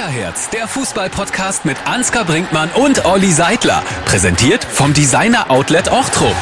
[0.00, 3.82] Kickerherz, der Fußball-Podcast mit Ansgar Brinkmann und Olli Seidler.
[4.06, 6.34] Präsentiert vom Designer Outlet Ochtrup.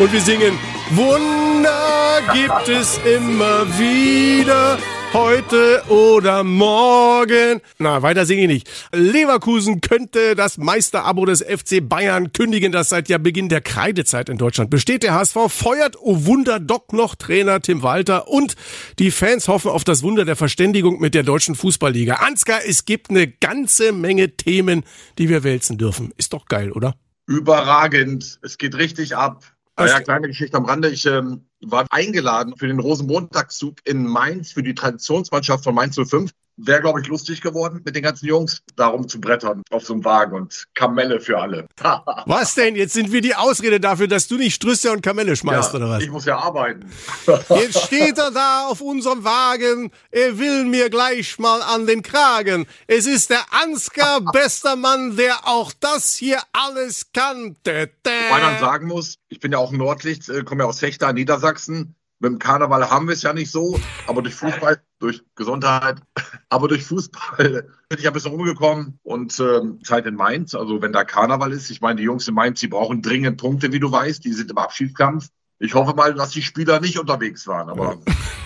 [0.00, 0.58] Und wir singen
[0.90, 4.76] Wunder gibt es immer wieder.
[5.12, 7.60] Heute oder morgen.
[7.78, 8.70] Na, weiter singe ich nicht.
[8.92, 14.36] Leverkusen könnte das Meisterabo des FC Bayern kündigen, das seit ja Beginn der Kreidezeit in
[14.36, 15.02] Deutschland besteht.
[15.02, 18.56] Der HSV feuert, oh Wunder, doch noch Trainer Tim Walter und
[18.98, 22.14] die Fans hoffen auf das Wunder der Verständigung mit der deutschen Fußballliga.
[22.16, 24.84] Ansgar, es gibt eine ganze Menge Themen,
[25.18, 26.12] die wir wälzen dürfen.
[26.16, 26.94] Ist doch geil, oder?
[27.26, 28.38] Überragend.
[28.42, 29.55] Es geht richtig ab.
[29.76, 30.88] Was- ja, kleine Geschichte am Rande.
[30.88, 36.32] Ich ähm, war eingeladen für den Rosenmontagszug in Mainz für die Traditionsmannschaft von Mainz 05.
[36.58, 40.04] Wäre, glaube ich, lustig geworden mit den ganzen Jungs, darum zu brettern auf so einem
[40.04, 41.68] Wagen und Kamelle für alle.
[42.26, 42.76] Was denn?
[42.76, 46.02] Jetzt sind wir die Ausrede dafür, dass du nicht Strüsse und Kamelle schmeißt, oder was?
[46.02, 46.90] Ich muss ja arbeiten.
[47.50, 49.90] Jetzt steht er da auf unserem Wagen.
[50.10, 52.66] Er will mir gleich mal an den Kragen.
[52.86, 57.56] Es ist der Ansgar, bester Mann, der auch das hier alles kann.
[57.66, 58.10] Dä, dä.
[58.28, 61.94] Wobei man sagen muss, ich bin ja auch Nordlicht, äh, komme ja aus Fechter, Niedersachsen.
[62.18, 65.96] Mit dem Karneval haben wir es ja nicht so, aber durch Fußball, durch Gesundheit,
[66.48, 70.54] aber durch Fußball bin ich ja ein bisschen rumgekommen und ähm, Zeit in Mainz.
[70.54, 73.72] Also wenn da Karneval ist, ich meine, die Jungs in Mainz, die brauchen dringend Punkte,
[73.72, 75.28] wie du weißt, die sind im Abschiedskampf.
[75.58, 77.98] Ich hoffe mal, dass die Spieler nicht unterwegs waren, aber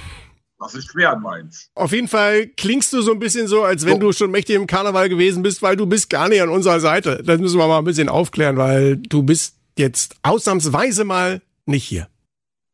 [0.59, 1.71] das ist schwer in Mainz.
[1.75, 3.98] Auf jeden Fall klingst du so ein bisschen so, als wenn So.
[4.09, 7.23] du schon mächtig im Karneval gewesen bist, weil du bist gar nicht an unserer Seite.
[7.25, 12.09] Das müssen wir mal ein bisschen aufklären, weil du bist jetzt ausnahmsweise mal nicht hier.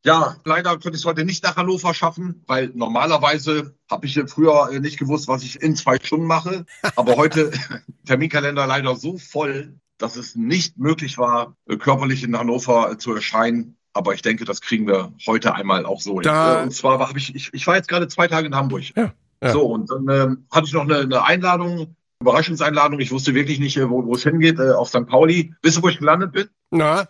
[0.06, 4.26] Ja, leider konnte ich es heute nicht nach Hannover schaffen, weil normalerweise habe ich ja
[4.26, 6.64] früher äh, nicht gewusst, was ich in zwei Stunden mache.
[6.94, 7.50] Aber heute
[8.06, 13.14] Terminkalender leider so voll, dass es nicht möglich war, äh, körperlich in Hannover äh, zu
[13.14, 13.76] erscheinen.
[13.94, 16.14] Aber ich denke, das kriegen wir heute einmal auch so.
[16.14, 16.22] hin.
[16.22, 18.54] Da- Äh, Und zwar war- habe ich, ich, ich war jetzt gerade zwei Tage in
[18.54, 18.84] Hamburg.
[18.94, 19.52] Ja, ja.
[19.52, 23.00] So, und dann ähm, hatte ich noch eine, eine Einladung, Überraschungseinladung.
[23.00, 25.06] Ich wusste wirklich nicht, wo, wo es hingeht, äh, auf St.
[25.06, 25.52] Pauli.
[25.62, 26.48] Wisst ihr, wo ich gelandet bin?
[26.70, 27.08] Na,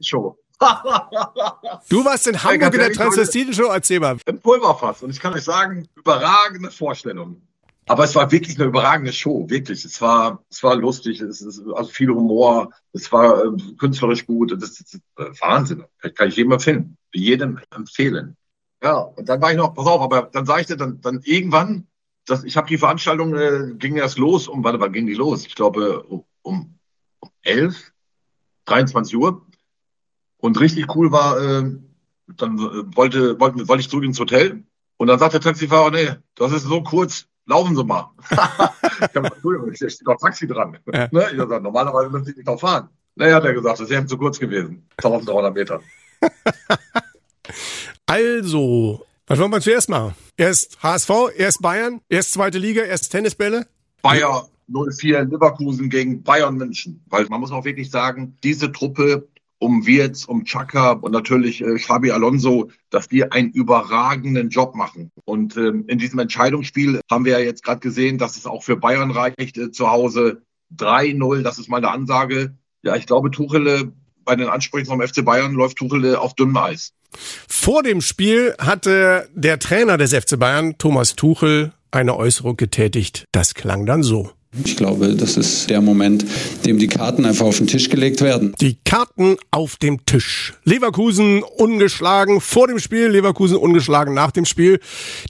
[0.00, 0.38] Show.
[1.88, 2.92] Du warst in Hamburg ganz in der.
[2.92, 4.16] Transvestitenshow, erzähl mal.
[4.26, 5.02] im Pulverfass.
[5.02, 7.40] Und ich kann euch sagen, überragende Vorstellung.
[7.86, 9.84] Aber es war wirklich eine überragende Show, wirklich.
[9.84, 14.52] Es war, es war lustig, es ist also viel Humor, es war äh, künstlerisch gut.
[14.52, 15.84] Das ist äh, Wahnsinn.
[15.98, 16.96] Kann, kann ich jedem empfehlen.
[17.12, 18.36] Jedem empfehlen.
[18.82, 21.20] Ja, und dann war ich noch, pass auf, aber dann sag ich dir, dann, dann
[21.24, 21.86] irgendwann,
[22.26, 25.46] das, ich habe die Veranstaltung, äh, ging erst los um, warte, wann ging die los?
[25.46, 26.78] Ich glaube, um, um
[27.42, 27.92] 11,
[28.64, 29.46] 23 Uhr.
[30.44, 31.72] Und richtig cool war, äh,
[32.36, 32.58] dann
[32.94, 34.62] wollte, wollte, wollte ich zurück ins Hotel.
[34.98, 38.10] Und dann sagt der Taxifahrer, nee, das ist so kurz, laufen Sie mal.
[38.30, 40.76] ich hab, Entschuldigung, da steht doch Taxi dran.
[40.92, 41.08] Ja.
[41.10, 41.28] Ne?
[41.32, 42.90] Ich hab gesagt, normalerweise müsste ich nicht noch fahren.
[43.14, 44.86] Naja, hat er gesagt, das wäre ihm zu kurz gewesen.
[44.98, 45.80] 1300 Meter.
[48.06, 50.14] Also, was wollen wir zuerst machen?
[50.36, 53.66] Erst HSV, erst Bayern, erst zweite Liga, erst Tennisbälle.
[54.02, 57.02] Bayer 04 in Leverkusen gegen Bayern München.
[57.06, 59.26] Weil man muss auch wirklich sagen, diese Truppe
[59.64, 65.10] um Wirtz, um Chaka und natürlich äh, Xabi Alonso, dass die einen überragenden Job machen.
[65.24, 68.76] Und ähm, in diesem Entscheidungsspiel haben wir ja jetzt gerade gesehen, dass es auch für
[68.76, 70.42] Bayern reicht äh, zu Hause
[70.76, 72.54] 3-0, das ist meine Ansage.
[72.82, 73.84] Ja, ich glaube, Tuchel äh,
[74.26, 76.92] bei den Ansprüchen vom FC Bayern läuft Tuchel äh, auf dünnem Eis.
[77.48, 83.24] Vor dem Spiel hatte der Trainer des FC Bayern, Thomas Tuchel, eine Äußerung getätigt.
[83.32, 84.30] Das klang dann so.
[84.62, 88.20] Ich glaube, das ist der Moment, in dem die Karten einfach auf den Tisch gelegt
[88.20, 88.54] werden.
[88.60, 90.54] Die Karten auf dem Tisch.
[90.62, 94.78] Leverkusen ungeschlagen vor dem Spiel, Leverkusen ungeschlagen nach dem Spiel.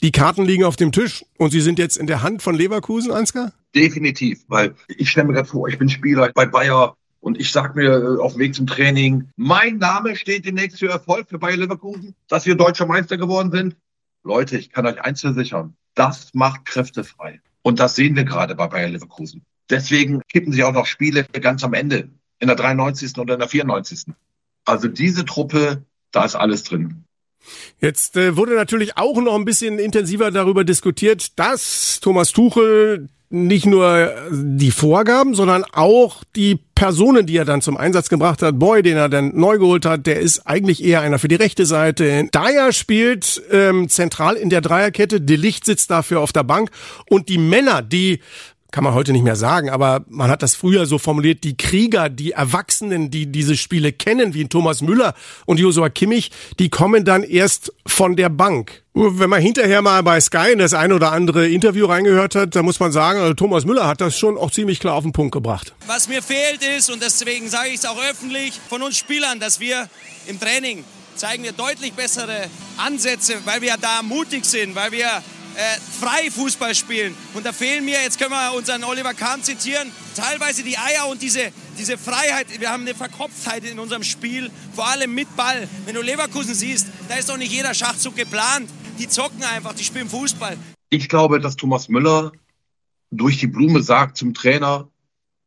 [0.02, 3.12] Die Karten liegen auf dem Tisch und sie sind jetzt in der Hand von Leverkusen,
[3.12, 3.52] Ansgar?
[3.74, 7.74] Definitiv, weil ich stelle mir gerade vor, ich bin Spieler bei Bayer und ich sag
[7.74, 11.56] mir äh, auf dem Weg zum Training, mein Name steht demnächst für Erfolg für Bayer
[11.56, 13.76] Leverkusen, dass wir deutscher Meister geworden sind.
[14.22, 17.40] Leute, ich kann euch eins versichern, das macht Kräfte frei.
[17.64, 19.42] Und das sehen wir gerade bei Bayer Leverkusen.
[19.70, 23.16] Deswegen kippen sich auch noch Spiele ganz am Ende, in der 93.
[23.16, 24.12] oder in der 94.
[24.66, 25.82] Also diese Truppe,
[26.12, 27.04] da ist alles drin.
[27.80, 33.66] Jetzt äh, wurde natürlich auch noch ein bisschen intensiver darüber diskutiert, dass Thomas Tuchel nicht
[33.66, 38.58] nur die Vorgaben, sondern auch die Personen, die er dann zum Einsatz gebracht hat.
[38.58, 41.66] Boy, den er dann neu geholt hat, der ist eigentlich eher einer für die rechte
[41.66, 42.28] Seite.
[42.32, 46.70] Dyer spielt ähm, zentral in der Dreierkette, De Licht sitzt dafür auf der Bank
[47.08, 48.20] und die Männer, die
[48.74, 52.08] kann man heute nicht mehr sagen, aber man hat das früher so formuliert, die Krieger,
[52.08, 55.14] die Erwachsenen, die diese Spiele kennen, wie Thomas Müller
[55.46, 58.82] und Josua Kimmich, die kommen dann erst von der Bank.
[58.92, 62.64] Wenn man hinterher mal bei Sky in das ein oder andere Interview reingehört hat, da
[62.64, 65.30] muss man sagen, also Thomas Müller hat das schon auch ziemlich klar auf den Punkt
[65.30, 65.72] gebracht.
[65.86, 69.60] Was mir fehlt ist, und deswegen sage ich es auch öffentlich, von uns Spielern, dass
[69.60, 69.88] wir
[70.26, 70.82] im Training
[71.14, 72.46] zeigen wir deutlich bessere
[72.78, 75.22] Ansätze, weil wir da mutig sind, weil wir
[75.56, 77.14] äh, frei Fußball spielen.
[77.34, 81.22] Und da fehlen mir, jetzt können wir unseren Oliver Kahn zitieren, teilweise die Eier und
[81.22, 82.46] diese, diese Freiheit.
[82.60, 85.68] Wir haben eine Verkopftheit in unserem Spiel, vor allem mit Ball.
[85.86, 88.68] Wenn du Leverkusen siehst, da ist doch nicht jeder Schachzug geplant.
[88.98, 90.56] Die zocken einfach, die spielen Fußball.
[90.90, 92.32] Ich glaube, dass Thomas Müller
[93.10, 94.88] durch die Blume sagt zum Trainer,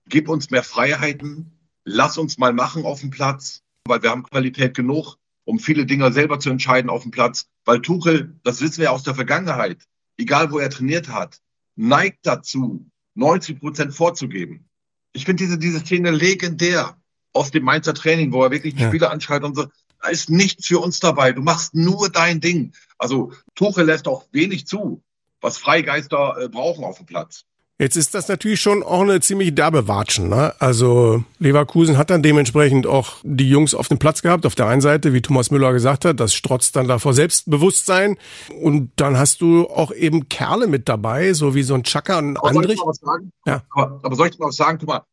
[0.09, 1.51] gib uns mehr Freiheiten,
[1.86, 6.12] lass uns mal machen auf dem Platz, weil wir haben Qualität genug, um viele Dinge
[6.12, 7.48] selber zu entscheiden auf dem Platz.
[7.65, 9.83] Weil Tuchel, das wissen wir aus der Vergangenheit,
[10.18, 11.40] egal wo er trainiert hat,
[11.75, 12.86] neigt dazu,
[13.16, 14.68] 90 Prozent vorzugeben.
[15.14, 16.98] Ich finde diese, diese Szene legendär
[17.34, 18.88] aus dem Mainzer Training, wo er wirklich die ja.
[18.90, 19.68] Spieler anschreit und so,
[20.02, 21.31] da ist nichts für uns dabei.
[21.31, 22.74] Du machst nur dein Ding.
[22.98, 25.04] Also Tuchel lässt auch wenig zu,
[25.42, 27.46] was Freigeister äh, brauchen auf dem Platz.
[27.80, 30.30] Jetzt ist das natürlich schon auch eine ziemlich derbe Watschen.
[30.30, 30.54] Ne?
[30.58, 34.48] Also Leverkusen hat dann dementsprechend auch die Jungs auf dem Platz gehabt.
[34.48, 38.18] Auf der einen Seite, wie Thomas Müller gesagt hat, das strotzt dann davor Selbstbewusstsein.
[38.60, 42.38] Und dann hast du auch eben Kerle mit dabei, so wie so ein Chaka und
[42.38, 42.66] aber Andrich.
[42.66, 43.32] Soll ich mal was sagen?
[43.46, 43.64] Ja.
[43.70, 44.80] Aber, aber soll ich mal was sagen?
[44.80, 45.04] Guck mal,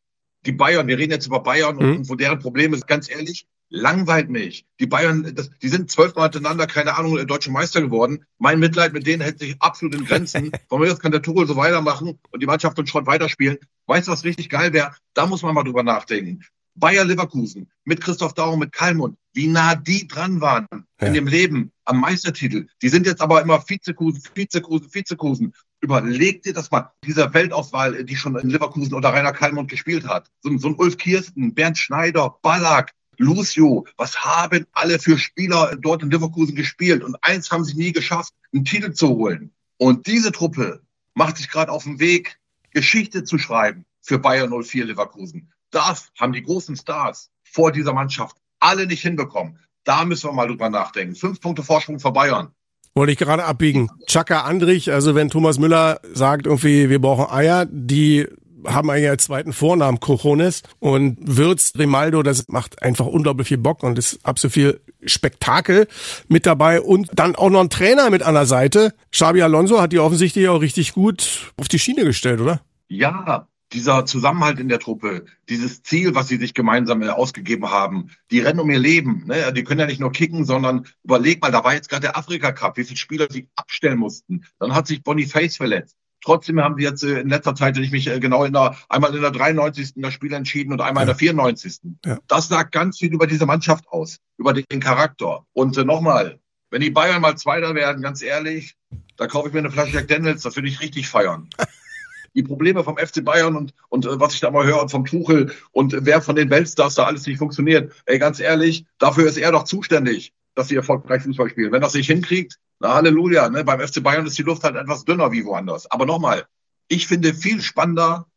[0.47, 1.97] die Bayern, wir reden jetzt über Bayern mhm.
[1.97, 4.65] und, wo deren Problem ist, ganz ehrlich, langweilt mich.
[4.79, 8.25] Die Bayern, das, die sind zwölfmal hintereinander, keine Ahnung, deutsche Meister geworden.
[8.37, 10.51] Mein Mitleid mit denen hält sich absolut in Grenzen.
[10.69, 13.57] Von mir aus kann der Tuchel so weitermachen und die Mannschaft und Schrott weiterspielen.
[13.87, 14.95] Weißt du, was richtig geil wäre?
[15.13, 16.43] Da muss man mal drüber nachdenken.
[16.75, 20.67] Bayer Leverkusen mit Christoph Daum, mit Kalmund, wie nah die dran waren
[20.99, 21.07] ja.
[21.07, 22.67] in dem Leben am Meistertitel.
[22.81, 25.53] Die sind jetzt aber immer Vizekusen, Vizekusen, Vizekusen.
[25.79, 30.29] Überleg dir das mal, dieser Weltauswahl, die schon in Leverkusen oder Rainer Kalmund gespielt hat.
[30.41, 36.03] So, so ein Ulf Kirsten, Bernd Schneider, Ballack, Lucio, was haben alle für Spieler dort
[36.03, 37.03] in Leverkusen gespielt?
[37.03, 39.51] Und eins haben sie nie geschafft, einen Titel zu holen.
[39.77, 40.81] Und diese Truppe
[41.13, 42.37] macht sich gerade auf den Weg,
[42.71, 45.51] Geschichte zu schreiben für Bayern 04 Leverkusen.
[45.71, 49.59] Das haben die großen Stars vor dieser Mannschaft alle nicht hinbekommen.
[49.83, 51.15] Da müssen wir mal drüber nachdenken.
[51.15, 52.51] Fünf Punkte Vorsprung vor Bayern.
[52.95, 53.89] Wollte ich gerade abbiegen.
[54.07, 58.25] Chaka Andrich, also wenn Thomas Müller sagt irgendwie, wir brauchen Eier, die
[58.67, 63.83] haben eigentlich als zweiten Vornamen Cojones und Würz, Rimaldo, das macht einfach unglaublich viel Bock
[63.83, 65.87] und ist absolut viel Spektakel
[66.27, 68.93] mit dabei und dann auch noch ein Trainer mit an der Seite.
[69.11, 72.61] Xabi Alonso hat die offensichtlich auch richtig gut auf die Schiene gestellt, oder?
[72.87, 78.09] Ja, dieser Zusammenhalt in der Truppe, dieses Ziel, was sie sich gemeinsam äh, ausgegeben haben,
[78.31, 79.25] die rennen um ihr Leben.
[79.25, 79.51] Ne?
[79.53, 82.51] Die können ja nicht nur kicken, sondern überleg mal, da war jetzt gerade der Afrika
[82.51, 84.45] Cup, wie viele Spieler sie abstellen mussten.
[84.59, 85.97] Dann hat sich Boniface verletzt.
[86.25, 88.75] Trotzdem haben sie jetzt äh, in letzter Zeit, wenn ich mich äh, genau in der,
[88.89, 89.93] einmal in der 93.
[89.97, 91.03] das Spiel entschieden und einmal ja.
[91.03, 91.79] in der 94.
[92.03, 92.17] Ja.
[92.27, 95.45] Das sagt ganz viel über diese Mannschaft aus, über den Charakter.
[95.53, 96.39] Und äh, nochmal,
[96.71, 98.75] wenn die Bayern mal Zweiter werden, ganz ehrlich,
[99.17, 101.47] da kaufe ich mir eine Flasche Jack Daniels, das würde ich richtig feiern.
[102.33, 105.05] die Probleme vom FC Bayern und, und äh, was ich da mal höre und vom
[105.05, 107.93] Tuchel und wer von den Weltstars da alles nicht funktioniert.
[108.07, 111.71] Ey, ganz ehrlich, dafür ist er doch zuständig, dass sie erfolgreich Fußball spielen.
[111.71, 113.63] Wenn das nicht hinkriegt, na, Halleluja, ne?
[113.63, 115.89] beim FC Bayern ist die Luft halt etwas dünner wie woanders.
[115.91, 116.45] Aber nochmal,
[116.87, 118.27] ich finde viel spannender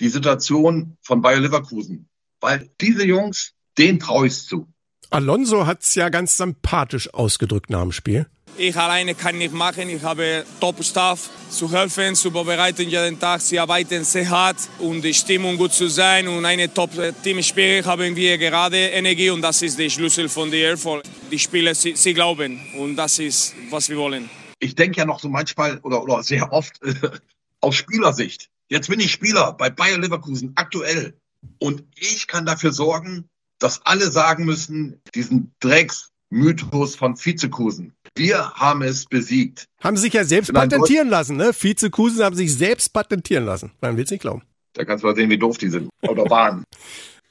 [0.00, 2.08] die Situation von Bayer Leverkusen,
[2.40, 4.68] weil diese Jungs, denen traue ich zu.
[5.10, 8.26] Alonso hat es ja ganz sympathisch ausgedrückt nach dem Spiel.
[8.58, 9.90] Ich alleine kann nicht machen.
[9.90, 13.42] Ich habe Top-Staff zu helfen, zu vorbereiten jeden Tag.
[13.42, 18.38] Sie arbeiten sehr hart und die Stimmung gut zu sein und eine Top-Teamspiel haben wir
[18.38, 21.02] gerade Energie und das ist der Schlüssel von der Erfolg.
[21.30, 24.30] Die Spieler, sie, sie, glauben und das ist, was wir wollen.
[24.58, 26.94] Ich denke ja noch so manchmal oder, oder sehr oft äh,
[27.60, 28.48] aus Spielersicht.
[28.68, 31.14] Jetzt bin ich Spieler bei Bayer Leverkusen aktuell
[31.58, 37.92] und ich kann dafür sorgen, dass alle sagen müssen, diesen Drecks Mythos von Vizekusen.
[38.16, 39.66] Wir haben es besiegt.
[39.82, 41.52] Haben sie sich ja selbst patentieren lassen, ne?
[41.58, 43.72] Vizekusen haben sich selbst patentieren lassen.
[43.80, 44.42] Man will es nicht glauben.
[44.72, 45.88] Da kannst du mal sehen, wie doof die sind.
[46.02, 46.64] Oder waren.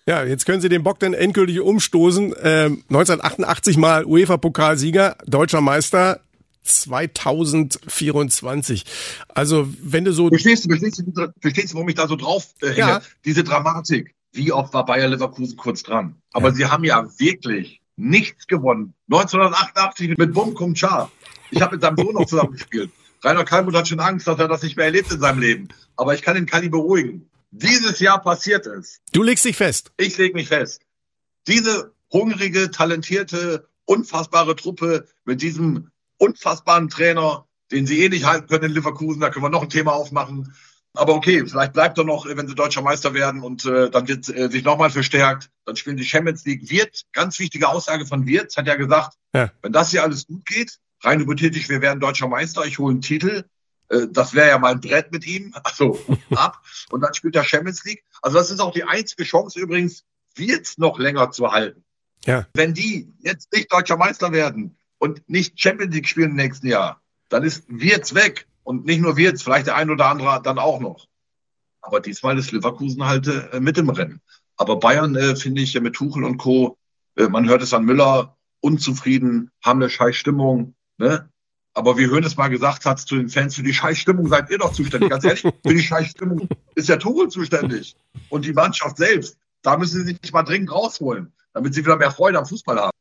[0.07, 2.33] Ja, jetzt können sie den Bock dann endgültig umstoßen.
[2.41, 6.21] Ähm, 1988 mal UEFA-Pokalsieger, deutscher Meister,
[6.63, 8.85] 2024.
[9.29, 10.29] Also, wenn du so.
[10.29, 11.11] Verstehst du, verstehst du,
[11.41, 12.77] verstehst du warum ich da so drauf äh, hänge?
[12.77, 13.01] Ja.
[13.25, 14.13] Diese Dramatik.
[14.31, 16.15] Wie oft war Bayer Leverkusen kurz dran?
[16.33, 16.55] Aber ja.
[16.55, 18.93] sie haben ja wirklich nichts gewonnen.
[19.11, 21.11] 1988 mit Bum Kum Cha.
[21.51, 22.91] Ich habe mit seinem Sohn noch zusammengespielt.
[23.23, 25.69] Rainer Kalmund hat schon Angst, dass er das nicht mehr erlebt in seinem Leben.
[25.95, 27.29] Aber ich kann ihn Kali beruhigen.
[27.51, 28.99] Dieses Jahr passiert es.
[29.13, 29.91] Du legst dich fest.
[29.97, 30.81] Ich leg mich fest.
[31.47, 38.65] Diese hungrige, talentierte, unfassbare Truppe mit diesem unfassbaren Trainer, den sie eh nicht halten können
[38.65, 40.53] in Leverkusen, da können wir noch ein Thema aufmachen.
[40.97, 44.29] Aber okay, vielleicht bleibt er noch, wenn sie deutscher Meister werden und äh, dann wird
[44.29, 45.49] äh, sich nochmal verstärkt.
[45.65, 46.69] Dann spielen die Champions League.
[46.69, 49.51] Wird, ganz wichtige Aussage von Wirtz, hat ja gesagt, ja.
[49.61, 53.01] wenn das hier alles gut geht, rein hypothetisch, wir werden deutscher Meister, ich hole einen
[53.01, 53.43] Titel.
[53.89, 55.53] Äh, das wäre ja mal ein Brett mit ihm.
[55.63, 55.99] Also
[56.35, 56.61] ab.
[56.89, 58.03] Und dann spielt er Champions League.
[58.21, 60.03] Also das ist auch die einzige Chance übrigens,
[60.35, 61.83] Wirtz noch länger zu halten.
[62.25, 62.47] Ja.
[62.53, 67.01] Wenn die jetzt nicht deutscher Meister werden und nicht Champions League spielen im nächsten Jahr,
[67.29, 68.47] dann ist Wirtz weg.
[68.65, 71.05] Und nicht nur wir jetzt, vielleicht der ein oder andere dann auch noch.
[71.81, 74.21] Aber diesmal ist Leverkusen halt äh, mit im Rennen.
[74.57, 76.77] Aber Bayern, äh, finde ich, mit Tuchel und Co.,
[77.15, 80.73] äh, man hört es an Müller, unzufrieden, haben eine scheiß Stimmung.
[80.97, 81.29] Ne?
[81.75, 84.73] Aber wie Hönes mal gesagt hat zu den Fans, für die Scheißstimmung seid ihr doch
[84.73, 85.11] zuständig.
[85.11, 87.95] Ganz ehrlich, für die Scheißstimmung ist der Tuchel zuständig.
[88.29, 89.37] Und die Mannschaft selbst.
[89.61, 92.97] Da müssen sie sich mal dringend rausholen, damit sie wieder mehr Freude am Fußball haben.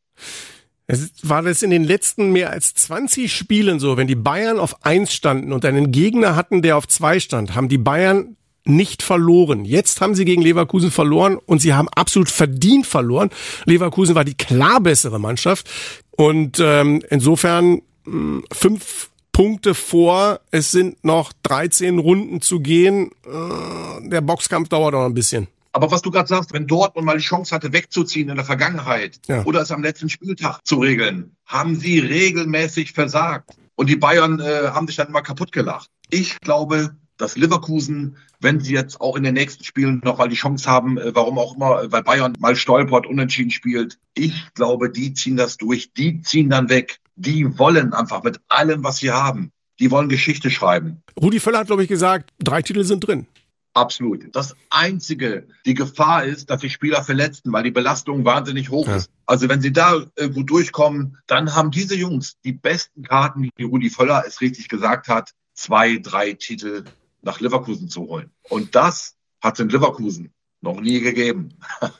[0.87, 4.85] Es war das in den letzten mehr als 20 Spielen so, wenn die Bayern auf
[4.85, 8.37] eins standen und einen Gegner hatten, der auf zwei stand, haben die Bayern
[8.67, 9.64] nicht verloren.
[9.64, 13.31] Jetzt haben sie gegen Leverkusen verloren und sie haben absolut verdient verloren.
[13.64, 15.71] Leverkusen war die klar bessere Mannschaft
[16.11, 20.41] und ähm, insofern mh, fünf Punkte vor.
[20.50, 23.11] Es sind noch 13 Runden zu gehen.
[23.26, 25.49] Äh, der Boxkampf dauert noch ein bisschen.
[25.75, 29.19] Aber was du gerade sagst, wenn Dortmund mal die Chance hatte, wegzuziehen in der Vergangenheit
[29.26, 29.45] ja.
[29.45, 33.50] oder es am letzten Spieltag zu regeln, haben sie regelmäßig versagt.
[33.75, 35.90] Und die Bayern äh, haben sich dann immer kaputt gelacht.
[36.11, 40.37] Ich glaube, dass Leverkusen, wenn sie jetzt auch in den nächsten Spielen noch mal die
[40.37, 45.12] Chance haben, äh, warum auch immer, weil Bayern mal stolpert, unentschieden spielt, ich glaube, die
[45.12, 47.00] ziehen das durch, die ziehen dann weg.
[47.16, 49.50] Die wollen einfach mit allem, was sie haben,
[49.81, 51.02] die wollen Geschichte schreiben.
[51.21, 53.26] Rudi Völler hat, glaube ich, gesagt, drei Titel sind drin.
[53.75, 54.35] Absolut.
[54.35, 58.97] Das einzige, die Gefahr ist, dass sich Spieler verletzen, weil die Belastung wahnsinnig hoch ja.
[58.97, 59.11] ist.
[59.26, 63.64] Also wenn sie da äh, gut durchkommen, dann haben diese Jungs die besten Karten, wie
[63.64, 66.85] Rudi Völler es richtig gesagt hat, zwei, drei Titel
[67.23, 68.31] nach Leverkusen zu holen.
[68.49, 70.33] Und das hat in Leverkusen
[70.64, 71.50] noch nie gegeben.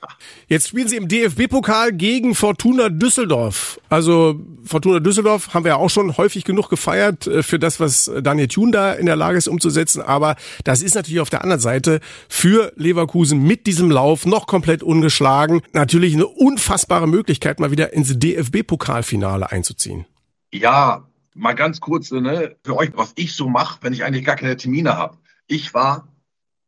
[0.49, 3.80] Jetzt spielen sie im DFB-Pokal gegen Fortuna Düsseldorf.
[3.88, 8.11] Also Fortuna Düsseldorf haben wir ja auch schon häufig genug gefeiert äh, für das, was
[8.23, 10.02] Daniel Thun da in der Lage ist umzusetzen.
[10.02, 14.83] Aber das ist natürlich auf der anderen Seite für Leverkusen mit diesem Lauf noch komplett
[14.83, 15.62] ungeschlagen.
[15.73, 20.06] Natürlich eine unfassbare Möglichkeit, mal wieder ins DFB-Pokalfinale einzuziehen.
[20.52, 24.37] Ja, mal ganz kurz ne, für euch, was ich so mache, wenn ich eigentlich gar
[24.37, 25.18] keine Termine habe.
[25.47, 26.09] Ich war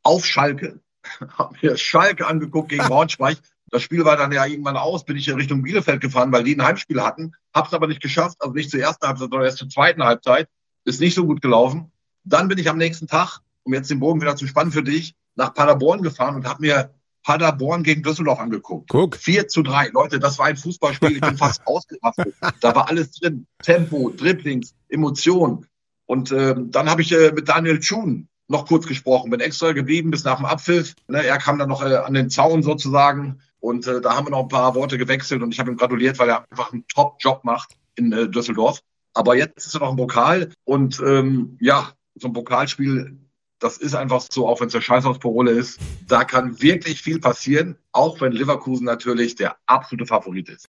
[0.02, 0.80] auf Schalke
[1.38, 3.38] habe mir Schalke angeguckt gegen Braunschweig.
[3.70, 6.54] Das Spiel war dann ja irgendwann aus, bin ich in Richtung Bielefeld gefahren, weil die
[6.54, 7.32] ein Heimspiel hatten.
[7.52, 10.48] Hab's aber nicht geschafft, also nicht zur ersten Halbzeit, sondern erst zur zweiten Halbzeit.
[10.84, 11.90] Ist nicht so gut gelaufen.
[12.24, 15.14] Dann bin ich am nächsten Tag, um jetzt den Bogen wieder zu spannen für dich,
[15.34, 16.90] nach Paderborn gefahren und habe mir
[17.24, 18.88] Paderborn gegen Düsseldorf angeguckt.
[18.88, 19.16] Guck.
[19.16, 19.88] 4 zu 3.
[19.88, 21.12] Leute, das war ein Fußballspiel.
[21.12, 22.34] Ich bin fast ausgerastet.
[22.60, 23.46] Da war alles drin.
[23.62, 25.66] Tempo, Dribblings, Emotion.
[26.06, 30.10] Und ähm, dann habe ich äh, mit Daniel Thun noch kurz gesprochen, bin extra geblieben
[30.10, 30.94] bis nach dem Abpfiff.
[31.08, 34.30] Ne, er kam dann noch äh, an den Zaun sozusagen und äh, da haben wir
[34.30, 37.44] noch ein paar Worte gewechselt und ich habe ihm gratuliert, weil er einfach einen Top-Job
[37.44, 38.80] macht in äh, Düsseldorf.
[39.14, 43.18] Aber jetzt ist er noch im Pokal und ähm, ja, so ein Pokalspiel,
[43.58, 47.76] das ist einfach so, auch wenn es der Scheißhausparole ist, da kann wirklich viel passieren,
[47.92, 50.68] auch wenn Leverkusen natürlich der absolute Favorit ist.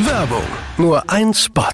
[0.00, 0.44] Werbung.
[0.76, 1.64] Nur ein Spot.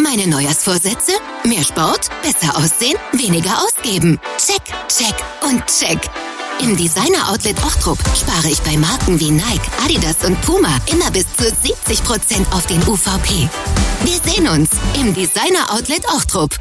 [0.00, 1.12] Meine Neujahrsvorsätze?
[1.44, 4.20] Mehr Sport, besser aussehen, weniger ausgeben.
[4.38, 5.98] Check, check und check.
[6.62, 11.26] Im Designer Outlet Ochtrup spare ich bei Marken wie Nike, Adidas und Puma immer bis
[11.34, 13.48] zu 70% auf den UVP.
[14.04, 14.70] Wir sehen uns
[15.00, 16.56] im Designer Outlet Ochtrup.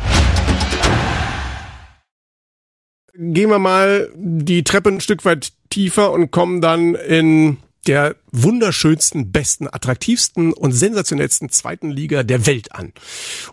[3.13, 7.58] Gehen wir mal die Treppe ein Stück weit tiefer und kommen dann in
[7.88, 12.94] der wunderschönsten, besten, attraktivsten und sensationellsten zweiten Liga der Welt an.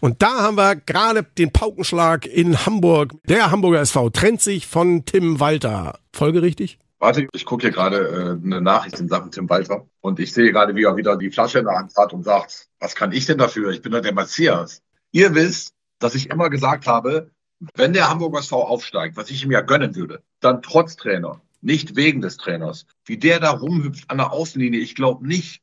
[0.01, 3.15] Und da haben wir gerade den Paukenschlag in Hamburg.
[3.25, 5.99] Der Hamburger SV trennt sich von Tim Walter.
[6.13, 6.79] Folgerichtig?
[7.01, 10.51] Warte, ich gucke hier gerade äh, eine Nachricht in Sachen Tim Walter und ich sehe
[10.51, 13.27] gerade, wie er wieder die Flasche in der Hand hat und sagt, was kann ich
[13.27, 13.71] denn dafür?
[13.71, 14.83] Ich bin doch der Messias.
[15.13, 17.31] Ihr wisst, dass ich immer gesagt habe,
[17.75, 21.97] wenn der Hamburger SV aufsteigt, was ich ihm ja gönnen würde, dann trotz Trainer, nicht
[21.97, 22.87] wegen des Trainers.
[23.05, 25.63] Wie der da rumhüpft an der Außenlinie, ich glaube nicht,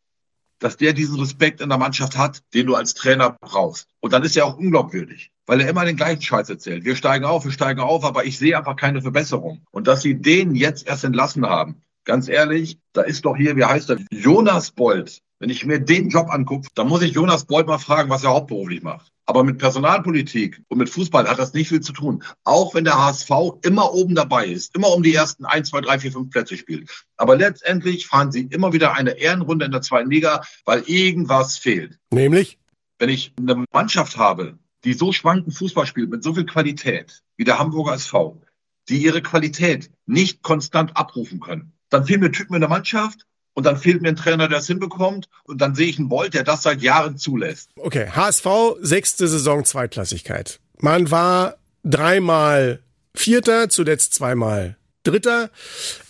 [0.59, 3.87] dass der diesen Respekt in der Mannschaft hat, den du als Trainer brauchst.
[3.99, 6.85] Und dann ist er auch unglaubwürdig, weil er immer den gleichen Scheiß erzählt.
[6.85, 9.65] Wir steigen auf, wir steigen auf, aber ich sehe einfach keine Verbesserung.
[9.71, 13.65] Und dass sie den jetzt erst entlassen haben, ganz ehrlich, da ist doch hier, wie
[13.65, 15.21] heißt er, Jonas Bolt.
[15.39, 18.29] Wenn ich mir den Job angucke, dann muss ich Jonas Bolt mal fragen, was er
[18.29, 19.11] hauptberuflich macht.
[19.25, 22.23] Aber mit Personalpolitik und mit Fußball hat das nicht viel zu tun.
[22.45, 23.29] Auch wenn der HSV
[23.63, 26.89] immer oben dabei ist, immer um die ersten 1, 2, 3, 4, 5 Plätze spielt.
[27.17, 31.99] Aber letztendlich fahren sie immer wieder eine Ehrenrunde in der zweiten Liga, weil irgendwas fehlt.
[32.11, 32.57] Nämlich?
[32.97, 37.43] Wenn ich eine Mannschaft habe, die so schwankend Fußball spielt, mit so viel Qualität, wie
[37.43, 38.41] der Hamburger SV,
[38.87, 43.25] die ihre Qualität nicht konstant abrufen können, dann fehlen mir Typen in der Mannschaft,
[43.55, 45.27] und dann fehlt mir ein Trainer, der es hinbekommt.
[45.45, 47.71] Und dann sehe ich einen Bolt, der das seit Jahren zulässt.
[47.77, 48.45] Okay, HSV,
[48.81, 50.59] sechste Saison Zweitklassigkeit.
[50.77, 52.81] Man war dreimal
[53.15, 55.49] Vierter, zuletzt zweimal Dritter.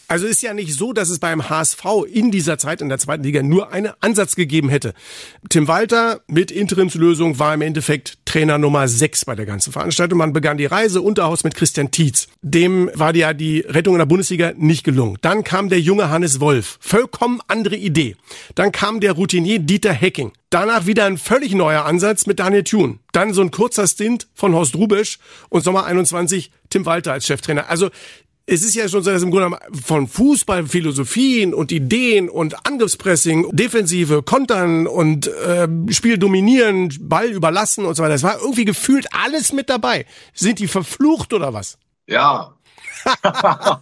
[0.08, 3.24] Also ist ja nicht so, dass es beim HSV in dieser Zeit in der zweiten
[3.24, 4.94] Liga nur einen Ansatz gegeben hätte.
[5.50, 10.20] Tim Walter mit Interimslösung war im Endeffekt Trainer Nummer 6 bei der ganzen Veranstaltung.
[10.20, 12.28] Man begann die Reise Unterhaus mit Christian Tietz.
[12.42, 15.18] Dem war ja die Rettung in der Bundesliga nicht gelungen.
[15.22, 16.78] Dann kam der junge Hannes Wolf.
[16.82, 18.16] Vollkommen andere Idee.
[18.54, 20.32] Dann kam der Routinier Dieter Hecking.
[20.50, 23.00] Danach wieder ein völlig neuer Ansatz mit Daniel Thun.
[23.12, 25.20] Dann so ein kurzer Stint von Horst Rubesch
[25.50, 27.70] und Sommer 21 Tim Walter als Cheftrainer.
[27.70, 27.90] Also
[28.48, 34.22] es ist ja schon so, dass im Grunde von Fußballphilosophien und Ideen und Angriffspressing, Defensive,
[34.22, 38.14] Kontern und äh, Spiel dominieren, Ball überlassen und so weiter.
[38.14, 40.06] Das war irgendwie gefühlt alles mit dabei.
[40.34, 41.80] Sind die verflucht oder was?
[42.08, 42.54] Ja.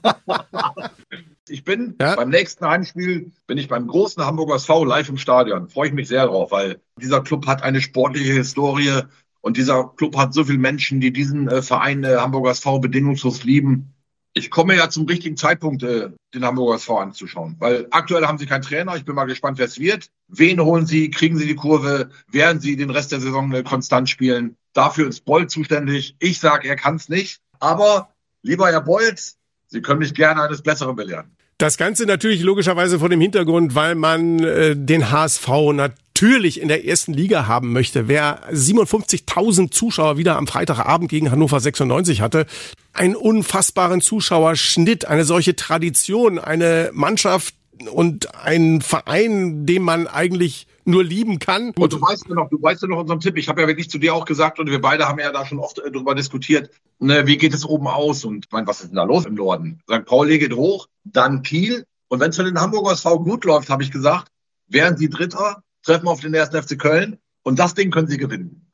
[1.49, 2.15] ich bin ja?
[2.15, 5.67] beim nächsten Heimspiel, bin ich beim großen Hamburger SV live im Stadion.
[5.67, 9.01] Freue ich mich sehr drauf, weil dieser Club hat eine sportliche Historie
[9.41, 13.43] und dieser Club hat so viele Menschen, die diesen äh, Verein äh, Hamburger SV bedingungslos
[13.43, 13.93] lieben
[14.33, 17.55] ich komme ja zum richtigen Zeitpunkt, äh, den Hamburger SV anzuschauen.
[17.59, 18.95] Weil aktuell haben sie keinen Trainer.
[18.95, 20.09] Ich bin mal gespannt, wer es wird.
[20.27, 21.11] Wen holen sie?
[21.11, 22.09] Kriegen sie die Kurve?
[22.31, 24.57] Werden sie den Rest der Saison äh, konstant spielen?
[24.73, 26.15] Dafür ist Bolt zuständig.
[26.19, 27.41] Ich sage, er kann es nicht.
[27.59, 28.09] Aber,
[28.41, 29.35] lieber Herr Bolt,
[29.73, 31.35] Sie können mich gerne eines Besseren belehren.
[31.57, 36.85] Das Ganze natürlich logischerweise vor dem Hintergrund, weil man äh, den HSV natürlich in der
[36.85, 38.07] ersten Liga haben möchte.
[38.07, 42.45] Wer 57.000 Zuschauer wieder am Freitagabend gegen Hannover 96 hatte,
[42.93, 47.55] einen unfassbaren Zuschauerschnitt, eine solche Tradition, eine Mannschaft
[47.91, 51.71] und ein Verein, den man eigentlich nur lieben kann.
[51.71, 53.37] Und du weißt ja noch, du weißt ja noch unseren Tipp.
[53.37, 55.59] Ich habe ja wirklich zu dir auch gesagt und wir beide haben ja da schon
[55.59, 56.69] oft äh, darüber diskutiert.
[56.99, 58.23] Ne, wie geht es oben aus?
[58.23, 59.81] Und ich meine, was ist denn da los im Norden?
[59.91, 60.05] St.
[60.05, 61.83] Pauli geht hoch, dann Kiel.
[62.07, 64.29] Und wenn es für den Hamburger SV gut läuft, habe ich gesagt,
[64.69, 68.69] wären sie Dritter, treffen auf den ersten FC Köln und das Ding können sie gewinnen.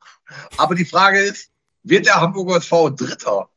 [0.56, 1.50] Aber die Frage ist,
[1.82, 3.48] wird der Hamburger SV Dritter?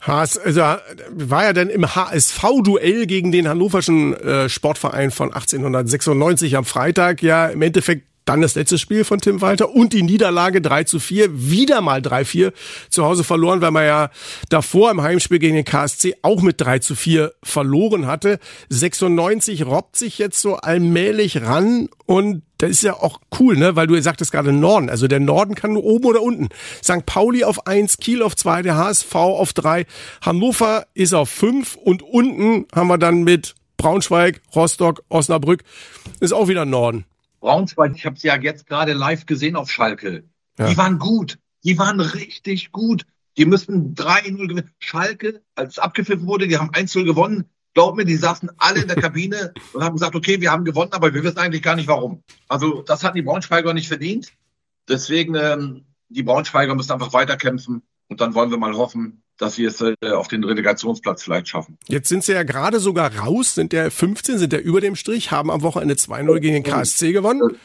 [0.00, 6.64] HS, also war ja dann im HSV-Duell gegen den hannoverschen äh, Sportverein von 1896 am
[6.64, 10.84] Freitag ja im Endeffekt dann das letzte Spiel von Tim Walter und die Niederlage 3
[10.84, 12.52] zu 4, wieder mal 3-4
[12.88, 14.10] zu Hause verloren, weil man ja
[14.48, 18.38] davor im Heimspiel gegen den KSC auch mit 3 zu 4 verloren hatte.
[18.68, 23.74] 96 robbt sich jetzt so allmählich ran und das ist ja auch cool, ne?
[23.74, 24.90] Weil du sagtest gerade Norden.
[24.90, 26.48] Also der Norden kann nur oben oder unten.
[26.84, 27.06] St.
[27.06, 29.86] Pauli auf eins, Kiel auf zwei, der HSV auf drei,
[30.20, 35.62] Hannover ist auf fünf und unten haben wir dann mit Braunschweig, Rostock, Osnabrück.
[36.20, 37.06] Ist auch wieder Norden.
[37.40, 40.24] Braunschweig, ich habe sie ja jetzt gerade live gesehen auf Schalke.
[40.58, 40.68] Ja.
[40.68, 41.38] Die waren gut.
[41.64, 43.06] Die waren richtig gut.
[43.36, 44.70] Die müssten 3-0 gewinnen.
[44.78, 47.46] Schalke, als es abgepfiffen wurde, die haben 1-0 gewonnen.
[47.74, 50.92] Glaub mir, die saßen alle in der Kabine und haben gesagt, okay, wir haben gewonnen,
[50.92, 52.22] aber wir wissen eigentlich gar nicht warum.
[52.48, 54.32] Also das hatten die Braunschweiger nicht verdient.
[54.88, 57.82] Deswegen, ähm, die Braunschweiger müssen einfach weiterkämpfen.
[58.08, 61.78] Und dann wollen wir mal hoffen, dass sie es äh, auf den Relegationsplatz vielleicht schaffen.
[61.88, 65.30] Jetzt sind sie ja gerade sogar raus, sind der 15, sind der über dem Strich,
[65.30, 67.56] haben am Wochenende 2-0 gegen den KSC gewonnen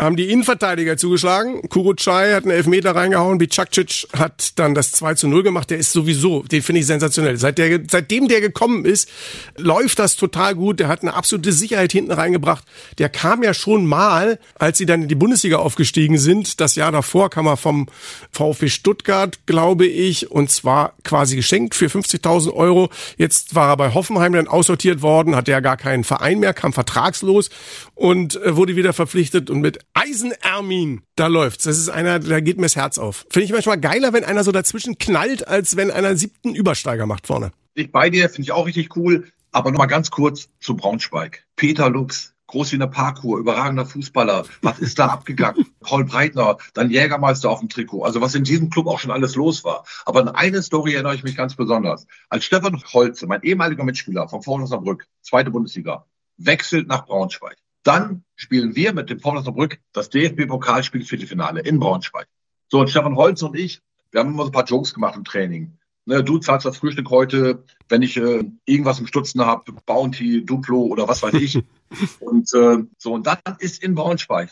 [0.00, 1.68] haben die Innenverteidiger zugeschlagen.
[1.68, 5.70] Kurucay hat einen Elfmeter reingehauen, Bicakcic hat dann das 2 zu 0 gemacht.
[5.70, 7.36] Der ist sowieso, den finde ich sensationell.
[7.36, 9.08] Seit der, seitdem der gekommen ist,
[9.56, 10.78] läuft das total gut.
[10.78, 12.64] Der hat eine absolute Sicherheit hinten reingebracht.
[12.98, 16.60] Der kam ja schon mal, als sie dann in die Bundesliga aufgestiegen sind.
[16.60, 17.88] Das Jahr davor kam er vom
[18.30, 22.88] VfB Stuttgart, glaube ich, und zwar quasi geschenkt für 50.000 Euro.
[23.16, 26.72] Jetzt war er bei Hoffenheim dann aussortiert worden, hatte ja gar keinen Verein mehr, kam
[26.72, 27.50] vertragslos
[27.96, 31.64] und äh, wurde wieder verpflichtet und mit Eisenermin, da läuft's.
[31.64, 33.26] Das ist einer, da geht mir das Herz auf.
[33.30, 37.26] Finde ich manchmal geiler, wenn einer so dazwischen knallt, als wenn einer siebten Übersteiger macht
[37.26, 37.52] vorne.
[37.74, 39.28] Ich bei dir, finde ich auch richtig cool.
[39.50, 41.44] Aber nochmal ganz kurz zu Braunschweig.
[41.56, 44.44] Peter Lux, groß wie eine Parkour, überragender Fußballer.
[44.62, 45.66] Was ist da abgegangen?
[45.80, 48.04] Paul Breitner, dann Jägermeister auf dem Trikot.
[48.04, 49.84] Also was in diesem Club auch schon alles los war.
[50.04, 52.06] Aber an eine Story erinnere ich mich ganz besonders.
[52.28, 56.04] Als Stefan Holze, mein ehemaliger Mitspieler vom VfL Osnabrück, zweite Bundesliga,
[56.36, 57.56] wechselt nach Braunschweig.
[57.82, 62.26] Dann spielen wir mit dem VfL Osnabrück das DFB-Pokalspiel Viertelfinale in Braunschweig.
[62.68, 65.24] So, und Stefan Holz und ich, wir haben immer so ein paar Jokes gemacht im
[65.24, 65.78] Training.
[66.04, 70.80] Ne, du zahlst das Frühstück heute, wenn ich äh, irgendwas im Stutzen habe, Bounty, Duplo
[70.82, 71.62] oder was weiß ich.
[72.20, 74.50] und äh, so, und dann ist in Braunschweig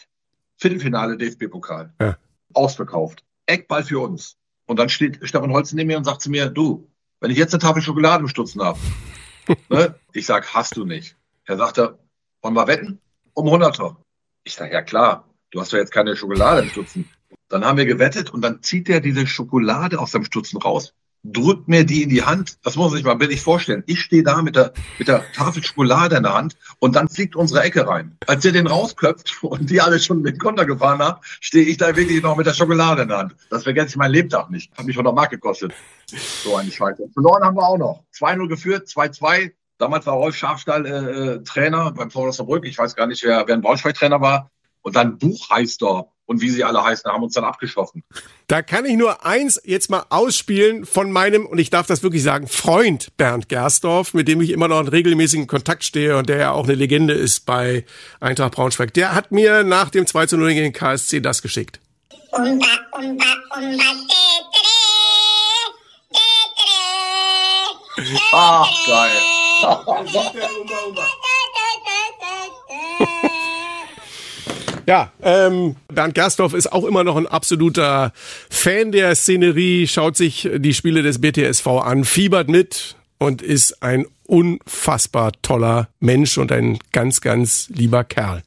[0.59, 1.95] Viertelfinale DFB-Pokal.
[2.01, 2.17] Ja.
[2.53, 3.25] Ausverkauft.
[3.47, 4.37] Eckball für uns.
[4.67, 7.55] Und dann steht Stefan Holz neben mir und sagt zu mir, du, wenn ich jetzt
[7.55, 8.79] eine Tafel Schokolade im Stutzen habe,
[9.69, 9.95] ne?
[10.12, 11.17] ich sag, hast du nicht.
[11.45, 11.99] Er sagte,
[12.43, 13.01] wollen wir wetten?
[13.37, 13.96] Um 100er.
[14.44, 17.09] Ich sage, ja klar, du hast doch jetzt keine Schokolade im Stutzen.
[17.49, 21.68] Dann haben wir gewettet und dann zieht er diese Schokolade aus seinem Stutzen raus, drückt
[21.68, 22.59] mir die in die Hand.
[22.64, 23.85] Das muss man sich mal bildlich vorstellen.
[23.87, 27.37] Ich stehe da mit der, mit der Tafel Schokolade in der Hand und dann fliegt
[27.37, 28.16] unsere Ecke rein.
[28.27, 31.94] Als er den rausköpft und die alle schon mit Konter gefahren haben, stehe ich da
[31.94, 33.37] wirklich noch mit der Schokolade in der Hand.
[33.51, 34.77] Das vergesse ich mein Lebtag nicht.
[34.77, 35.72] Hat mich 100 Mark gekostet.
[36.42, 37.09] So eine Scheiße.
[37.12, 38.05] Verloren haben wir auch noch.
[38.14, 42.67] 2-0 geführt, 2-2 Damals war Rolf Schafstall äh, äh Trainer beim VfL Osnabrück.
[42.67, 44.51] Ich weiß gar nicht, wer, wer ein Braunschweig-Trainer war.
[44.83, 48.03] Und dann Buchheister und wie sie alle heißen, haben uns dann abgeschossen.
[48.49, 52.23] Da kann ich nur eins jetzt mal ausspielen von meinem, und ich darf das wirklich
[52.23, 56.39] sagen, Freund Bernd Gersdorf, mit dem ich immer noch in regelmäßigen Kontakt stehe und der
[56.39, 57.85] ja auch eine Legende ist bei
[58.21, 58.93] Eintracht Braunschweig.
[58.95, 61.81] Der hat mir nach dem 2 zu 0 gegen KSC das geschickt.
[62.33, 63.25] Umba, umba,
[63.57, 63.85] umba,
[68.33, 69.36] Ach, geil.
[74.87, 80.49] Ja, ähm, Bernd Gerstorf ist auch immer noch ein absoluter Fan der Szenerie, schaut sich
[80.59, 86.79] die Spiele des BTSV an, fiebert mit und ist ein unfassbar toller Mensch und ein
[86.92, 88.45] ganz, ganz lieber Kerl.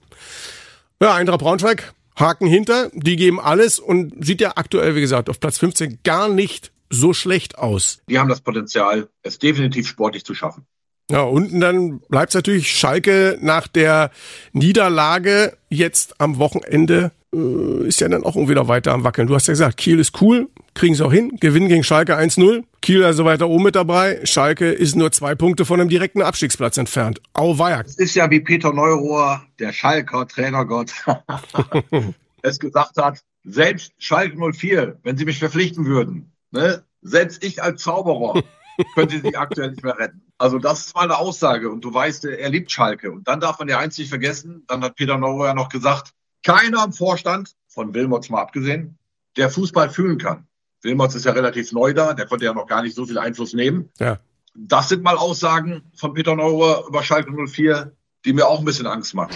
[1.02, 5.42] Ja, Eintracht Braunschweig, Haken hinter, die geben alles und sieht ja aktuell, wie gesagt, auf
[5.42, 8.00] Platz 15 gar nicht so schlecht aus.
[8.08, 10.66] Die haben das Potenzial, es definitiv sportlich zu schaffen.
[11.10, 14.12] Ja, unten dann bleibt natürlich Schalke nach der
[14.54, 19.28] Niederlage jetzt am Wochenende äh, ist ja dann auch noch weiter am Wackeln.
[19.28, 22.64] Du hast ja gesagt, Kiel ist cool, kriegen sie auch hin, gewinnen gegen Schalke 1-0.
[22.82, 24.20] Kiel also weiter oben mit dabei.
[24.24, 27.22] Schalke ist nur zwei Punkte von einem direkten Abstiegsplatz entfernt.
[27.34, 27.82] Auweia.
[27.82, 30.92] Es ist ja wie Peter Neurohr, der Schalker Trainergott,
[32.42, 37.82] es gesagt hat, selbst Schalke 04, wenn sie mich verpflichten würden, ne, selbst ich als
[37.82, 38.44] Zauberer
[38.96, 40.22] könnte sie aktuell nicht mehr retten.
[40.38, 43.12] Also das ist mal eine Aussage und du weißt, er liebt Schalke.
[43.12, 46.14] Und dann darf man ja eins nicht vergessen, dann hat Peter Neuro ja noch gesagt,
[46.44, 48.98] keiner im Vorstand, von Wilmots mal abgesehen,
[49.38, 50.48] der Fußball fühlen kann.
[50.82, 53.54] Wilmots ist ja relativ neu da, der konnte ja noch gar nicht so viel Einfluss
[53.54, 53.90] nehmen.
[54.00, 54.20] Ja.
[54.56, 57.92] Das sind mal Aussagen von Peter Neuer über Schalke 04,
[58.26, 59.36] die mir auch ein bisschen Angst machen.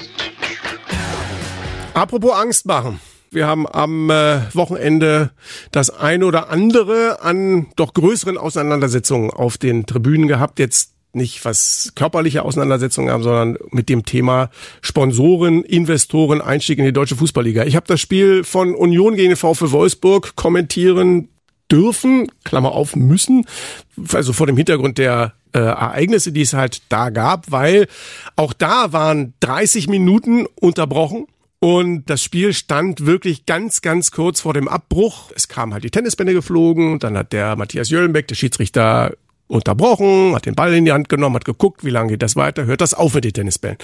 [1.93, 2.99] Apropos Angst machen.
[3.33, 5.31] Wir haben am äh, Wochenende
[5.71, 10.59] das eine oder andere an doch größeren Auseinandersetzungen auf den Tribünen gehabt.
[10.59, 14.49] Jetzt nicht was körperliche Auseinandersetzungen haben, sondern mit dem Thema
[14.81, 17.63] Sponsoren, Investoren, Einstieg in die deutsche Fußballliga.
[17.65, 21.29] Ich habe das Spiel von Union gegen den VfL Wolfsburg kommentieren
[21.71, 23.45] dürfen, Klammer auf, müssen,
[24.11, 27.87] also vor dem Hintergrund der äh, Ereignisse, die es halt da gab, weil
[28.35, 31.27] auch da waren 30 Minuten unterbrochen
[31.63, 35.31] und das Spiel stand wirklich ganz, ganz kurz vor dem Abbruch.
[35.33, 36.99] Es kamen halt die Tennisbänder geflogen.
[36.99, 39.13] Dann hat der Matthias Jöllenbeck, der Schiedsrichter,
[39.47, 42.65] unterbrochen, hat den Ball in die Hand genommen, hat geguckt, wie lange geht das weiter,
[42.65, 43.77] hört das auf mit den Tennisbällen.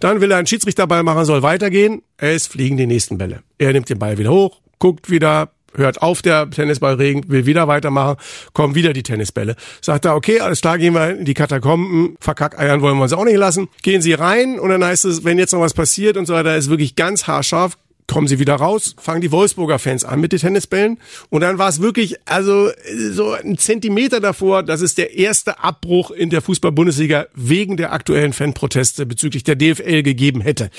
[0.00, 2.00] Dann will er einen Schiedsrichterball machen, soll weitergehen.
[2.16, 3.42] Es fliegen die nächsten Bälle.
[3.58, 8.16] Er nimmt den Ball wieder hoch, guckt wieder, hört auf der Tennisballregen, will wieder weitermachen,
[8.52, 9.56] kommen wieder die Tennisbälle.
[9.80, 13.24] Sagt er, okay, alles klar, gehen wir in die Katakomben, verkackeiern wollen wir uns auch
[13.24, 13.68] nicht lassen.
[13.82, 16.56] Gehen Sie rein und dann heißt es, wenn jetzt noch was passiert und so weiter,
[16.56, 20.40] ist wirklich ganz haarscharf, kommen sie wieder raus, fangen die Wolfsburger Fans an mit den
[20.40, 20.98] Tennisbällen
[21.30, 22.70] und dann war es wirklich also
[23.10, 28.32] so ein Zentimeter davor, dass es der erste Abbruch in der Fußball-Bundesliga wegen der aktuellen
[28.32, 30.70] Fanproteste bezüglich der DFL gegeben hätte.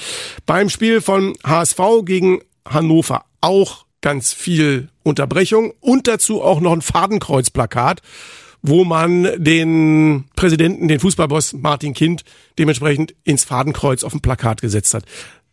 [0.46, 6.82] Beim Spiel von HSV gegen Hannover auch ganz viel Unterbrechung und dazu auch noch ein
[6.82, 8.02] Fadenkreuzplakat,
[8.62, 12.24] wo man den Präsidenten, den Fußballboss Martin Kind
[12.58, 15.06] dementsprechend ins Fadenkreuz auf dem Plakat gesetzt hat.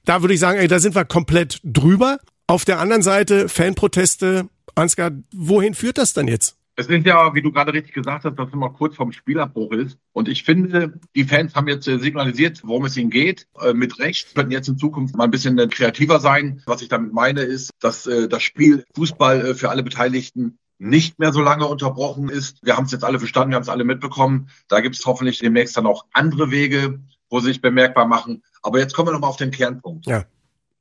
[0.04, 2.18] Da würde ich sagen, ey, da sind wir komplett drüber.
[2.46, 4.48] Auf der anderen Seite Fanproteste.
[4.74, 6.56] Ansgar, wohin führt das dann jetzt?
[6.78, 9.72] Es ist ja, wie du gerade richtig gesagt hast, dass es immer kurz vorm Spielabbruch
[9.72, 9.98] ist.
[10.12, 13.46] Und ich finde, die Fans haben jetzt äh, signalisiert, worum es ihnen geht.
[13.58, 16.62] Äh, mit Recht könnten jetzt in Zukunft mal ein bisschen äh, kreativer sein.
[16.66, 21.40] Was ich damit meine, ist, dass das Spiel Fußball für alle Beteiligten nicht mehr so
[21.40, 22.58] lange unterbrochen ist.
[22.62, 24.50] Wir haben es jetzt alle verstanden, wir haben es alle mitbekommen.
[24.68, 28.42] Da gibt es hoffentlich demnächst dann auch andere Wege, wo sie sich bemerkbar machen.
[28.62, 30.06] Aber jetzt kommen wir nochmal auf den Kernpunkt.
[30.06, 30.24] Ja.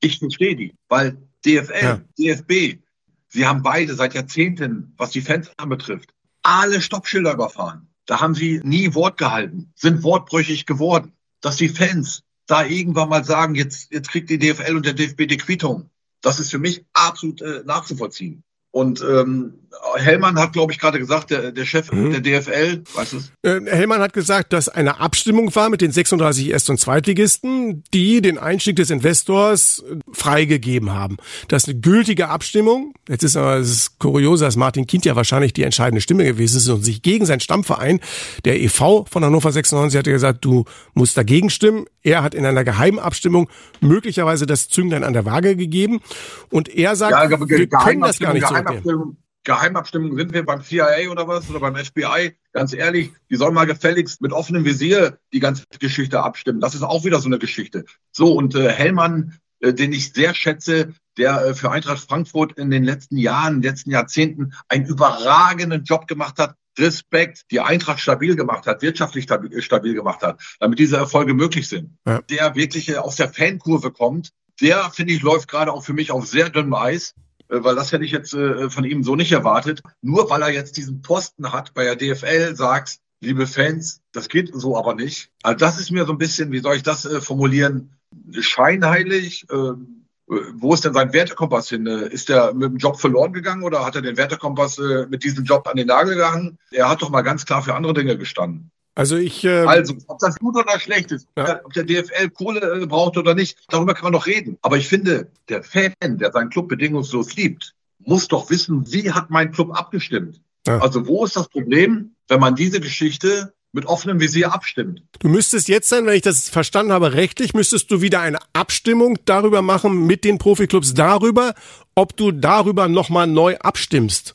[0.01, 2.01] Ich verstehe die, weil DFL, ja.
[2.19, 2.79] DFB,
[3.27, 7.87] Sie haben beide seit Jahrzehnten, was die Fans anbetrifft, alle Stoppschilder überfahren.
[8.05, 11.13] Da haben sie nie Wort gehalten, sind wortbrüchig geworden.
[11.41, 15.27] Dass die Fans da irgendwann mal sagen, jetzt, jetzt kriegt die DFL und der DFB
[15.27, 15.89] die Quittung,
[16.21, 18.43] das ist für mich absolut äh, nachzuvollziehen.
[18.71, 19.64] Und ähm,
[19.95, 22.11] Hellmann hat, glaube ich, gerade gesagt, der, der Chef mhm.
[22.11, 26.49] der DFL, weißt du äh, Hellmann hat gesagt, dass eine Abstimmung war mit den 36
[26.49, 31.17] Erst- und Zweitligisten, die den Einstieg des Investors äh, freigegeben haben.
[31.47, 32.93] Das ist eine gültige Abstimmung.
[33.07, 36.67] Jetzt ist aber das Kuriose, dass Martin Kind ja wahrscheinlich die entscheidende Stimme gewesen ist
[36.67, 37.99] und sich gegen seinen Stammverein,
[38.43, 39.05] der e.V.
[39.09, 41.85] von Hannover 96, hat gesagt, du musst dagegen stimmen.
[42.03, 43.49] Er hat in einer geheimen Abstimmung
[43.81, 46.01] möglicherweise das Zünglein an der Waage gegeben.
[46.49, 48.47] Und er sagt, ja, wir können das gar nicht
[48.83, 52.35] so Geheimabstimmung, sind wir beim CIA oder was oder beim FBI.
[52.51, 56.59] Ganz ehrlich, die sollen mal gefälligst mit offenem Visier die ganze Geschichte abstimmen.
[56.59, 57.85] Das ist auch wieder so eine Geschichte.
[58.11, 62.69] So, und äh, Hellmann, äh, den ich sehr schätze, der äh, für Eintracht Frankfurt in
[62.69, 68.67] den letzten Jahren, letzten Jahrzehnten einen überragenden Job gemacht hat, Respekt, die Eintracht stabil gemacht
[68.67, 69.25] hat, wirtschaftlich
[69.59, 71.97] stabil gemacht hat, damit diese Erfolge möglich sind.
[72.05, 72.21] Ja.
[72.23, 74.31] Der wirklich aus der Fankurve kommt,
[74.61, 77.91] der, finde ich, läuft gerade auch für mich auf sehr dünnem Eis, äh, weil das
[77.91, 79.81] hätte ich jetzt äh, von ihm so nicht erwartet.
[80.01, 84.51] Nur weil er jetzt diesen Posten hat bei der DFL, sagt, liebe Fans, das geht
[84.53, 85.31] so aber nicht.
[85.43, 87.95] Also das ist mir so ein bisschen, wie soll ich das äh, formulieren,
[88.39, 89.45] scheinheilig.
[89.51, 91.85] Ähm, wo ist denn sein Wertekompass hin?
[91.85, 95.67] Ist er mit dem Job verloren gegangen oder hat er den Wertekompass mit diesem Job
[95.67, 96.57] an den Nagel gegangen?
[96.71, 98.71] Er hat doch mal ganz klar für andere Dinge gestanden.
[98.95, 99.43] Also ich.
[99.43, 101.59] Äh, also, ob das gut oder schlecht ist, ja.
[101.63, 104.57] ob der DFL Kohle äh, braucht oder nicht, darüber kann man noch reden.
[104.61, 109.29] Aber ich finde, der Fan, der seinen Club bedingungslos liebt, muss doch wissen, wie hat
[109.29, 110.39] mein Club abgestimmt.
[110.65, 110.79] Ja.
[110.79, 115.03] Also wo ist das Problem, wenn man diese Geschichte mit offenem Visier abstimmt.
[115.19, 119.19] Du müsstest jetzt dann, wenn ich das verstanden habe, rechtlich, müsstest du wieder eine Abstimmung
[119.25, 121.53] darüber machen mit den Profiklubs darüber,
[121.93, 124.33] ob du darüber nochmal neu abstimmst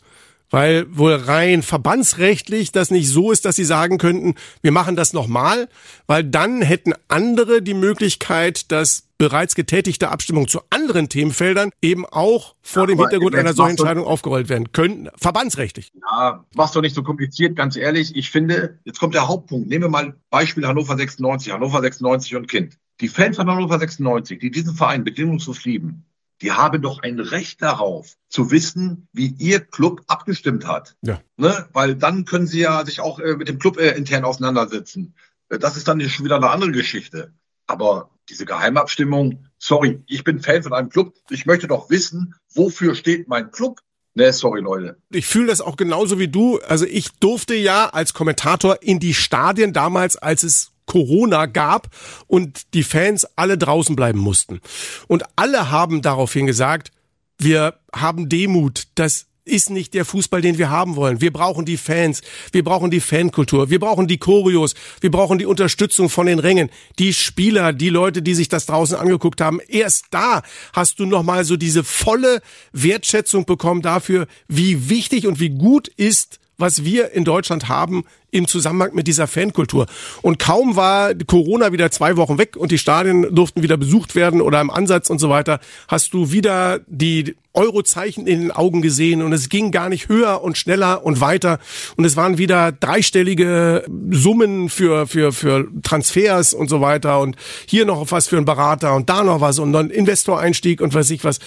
[0.51, 5.13] weil wohl rein verbandsrechtlich das nicht so ist, dass sie sagen könnten, wir machen das
[5.13, 5.69] nochmal,
[6.07, 12.55] weil dann hätten andere die Möglichkeit, dass bereits getätigte Abstimmungen zu anderen Themenfeldern eben auch
[12.63, 15.93] vor ja, dem Hintergrund einer solchen Entscheidung aufgerollt werden könnten, verbandsrechtlich.
[16.11, 18.17] Ja, mach's doch nicht so kompliziert, ganz ehrlich.
[18.17, 19.69] Ich finde, jetzt kommt der Hauptpunkt.
[19.69, 22.79] Nehmen wir mal Beispiel Hannover 96, Hannover 96 und Kind.
[23.03, 26.05] Die Fans von Hannover 96, die diesen Verein bedingungslos lieben,
[26.43, 30.97] die haben doch ein Recht darauf, zu wissen, wie ihr Club abgestimmt hat.
[31.03, 31.21] Ja.
[31.37, 31.69] Ne?
[31.73, 35.15] Weil dann können sie ja sich auch äh, mit dem Club äh, intern auseinandersetzen.
[35.49, 37.33] Äh, das ist dann schon wieder eine andere Geschichte.
[37.67, 41.15] Aber diese Geheimabstimmung, sorry, ich bin Fan von einem Club.
[41.29, 43.81] Ich möchte doch wissen, wofür steht mein Club?
[44.15, 44.97] Nee, sorry, Leute.
[45.11, 46.59] Ich fühle das auch genauso wie du.
[46.61, 51.87] Also ich durfte ja als Kommentator in die Stadien damals, als es Corona gab
[52.27, 54.61] und die Fans alle draußen bleiben mussten.
[55.07, 56.91] Und alle haben daraufhin gesagt,
[57.39, 61.21] wir haben Demut, das ist nicht der Fußball, den wir haben wollen.
[61.21, 65.47] Wir brauchen die Fans, wir brauchen die Fankultur, wir brauchen die Choreos, wir brauchen die
[65.47, 69.61] Unterstützung von den Rängen, die Spieler, die Leute, die sich das draußen angeguckt haben.
[69.69, 75.51] Erst da hast du nochmal so diese volle Wertschätzung bekommen dafür, wie wichtig und wie
[75.51, 79.87] gut ist was wir in Deutschland haben im Zusammenhang mit dieser Fankultur.
[80.23, 84.41] Und kaum war Corona wieder zwei Wochen weg und die Stadien durften wieder besucht werden
[84.41, 89.23] oder im Ansatz und so weiter, hast du wieder die Eurozeichen in den Augen gesehen
[89.23, 91.59] und es ging gar nicht höher und schneller und weiter
[91.97, 97.35] und es waren wieder dreistellige Summen für für für Transfers und so weiter und
[97.67, 101.11] hier noch was für einen Berater und da noch was und dann Investoreinstieg und weiß
[101.11, 101.41] ich was.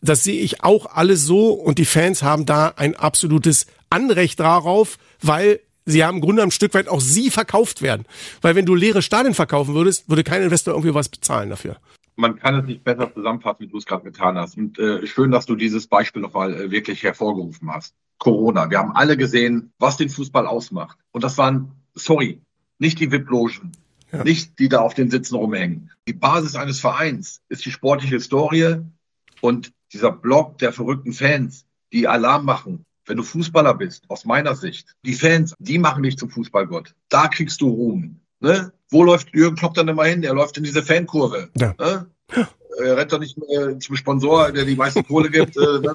[0.00, 4.98] Das sehe ich auch alles so und die Fans haben da ein absolutes Anrecht darauf,
[5.22, 8.04] weil sie haben im Grunde ein Stück weit auch sie verkauft werden.
[8.42, 11.76] Weil wenn du leere Stadien verkaufen würdest, würde kein Investor irgendwie was bezahlen dafür.
[12.16, 14.56] Man kann es nicht besser zusammenfassen, wie du es gerade getan hast.
[14.56, 17.94] Und äh, schön, dass du dieses Beispiel nochmal äh, wirklich hervorgerufen hast.
[18.18, 18.70] Corona.
[18.70, 20.98] Wir haben alle gesehen, was den Fußball ausmacht.
[21.12, 22.40] Und das waren, sorry,
[22.78, 23.72] nicht die VIP-Logen,
[24.12, 24.24] ja.
[24.24, 25.90] nicht die da auf den Sitzen rumhängen.
[26.08, 28.78] Die Basis eines Vereins ist die sportliche Historie
[29.40, 34.54] und dieser Block der verrückten Fans, die Alarm machen, wenn du Fußballer bist, aus meiner
[34.54, 36.94] Sicht, die Fans, die machen dich zum Fußballgott.
[37.08, 38.20] Da kriegst du Ruhm.
[38.40, 38.72] Ne?
[38.90, 40.22] Wo läuft Jürgen Klopp dann immer hin?
[40.22, 41.50] Er läuft in diese Fankurve.
[41.58, 41.74] Ja.
[41.78, 42.06] Ne?
[42.78, 45.94] Er rennt doch nicht mehr zum Sponsor, der die meiste Kohle gibt, äh, ne?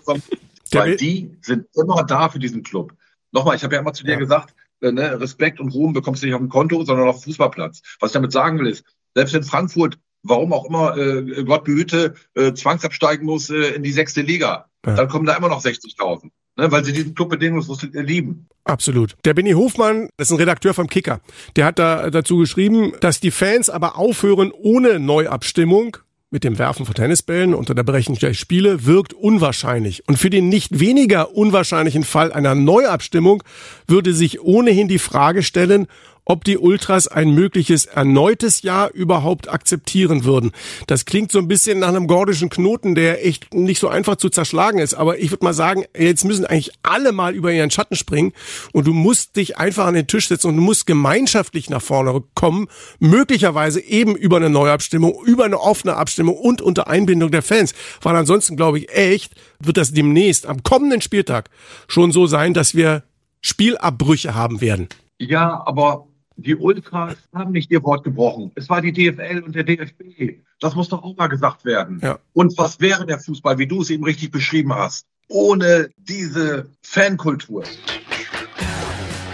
[0.72, 2.94] weil die sind immer da für diesen Club.
[3.32, 4.20] Nochmal, ich habe ja immer zu dir ja.
[4.20, 7.24] gesagt, äh, ne, Respekt und Ruhm bekommst du nicht auf dem Konto, sondern auf dem
[7.24, 7.82] Fußballplatz.
[8.00, 8.84] Was ich damit sagen will, ist,
[9.16, 13.92] selbst in Frankfurt, warum auch immer, äh, Gott behüte, äh, zwangsabsteigen muss äh, in die
[13.92, 14.96] sechste Liga, ja.
[14.96, 18.48] dann kommen da immer noch 60.000 ne, weil sie diesen Club bedingungslos lieben.
[18.66, 19.16] Absolut.
[19.26, 21.20] Der Benny Hofmann, das ist ein Redakteur vom Kicker,
[21.56, 25.98] der hat da dazu geschrieben, dass die Fans aber aufhören ohne Neuabstimmung
[26.34, 30.08] mit dem Werfen von Tennisbällen unter der Berechnung der Spiele wirkt unwahrscheinlich.
[30.08, 33.44] Und für den nicht weniger unwahrscheinlichen Fall einer Neuabstimmung
[33.88, 35.86] würde sich ohnehin die Frage stellen,
[36.26, 40.52] ob die Ultras ein mögliches erneutes Jahr überhaupt akzeptieren würden.
[40.88, 44.30] Das klingt so ein bisschen nach einem gordischen Knoten, der echt nicht so einfach zu
[44.30, 44.94] zerschlagen ist.
[44.94, 48.34] Aber ich würde mal sagen, jetzt müssen eigentlich alle mal über ihren Schatten springen
[48.72, 52.24] und du musst dich einfach an den Tisch setzen und du musst gemeinschaftlich nach vorne
[52.36, 52.68] kommen,
[53.00, 57.74] möglicherweise eben über eine Neuabstimmung, über eine offene Abstimmung und unter Einbindung der Fans.
[58.02, 61.50] Weil ansonsten glaube ich echt, wird das demnächst am kommenden Spieltag
[61.88, 63.04] schon so sein, dass wir
[63.42, 64.88] Spielabbrüche haben werden.
[65.20, 68.52] Ja, aber die Ultras haben nicht ihr Wort gebrochen.
[68.56, 70.42] Es war die DFL und der DFB.
[70.60, 72.00] Das muss doch auch mal gesagt werden.
[72.02, 72.20] Ja.
[72.34, 77.64] Und was wäre der Fußball, wie du es eben richtig beschrieben hast, ohne diese Fankultur?